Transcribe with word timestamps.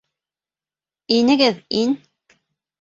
—Инегеҙ, 1.19 1.63
ин 1.85 1.97